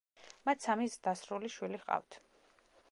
[0.49, 2.21] მათ სამი ზრდასრული შვილი ჰყავთ.